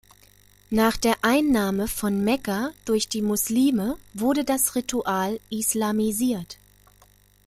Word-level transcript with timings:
Nach 0.71 0.97
der 0.97 1.13
Einnahme 1.21 1.87
von 1.87 2.23
Mekka 2.23 2.71
durch 2.85 3.07
die 3.07 3.21
Muslime 3.21 3.99
wurde 4.15 4.43
das 4.43 4.73
Ritual 4.73 5.39
islamisiert. 5.51 6.57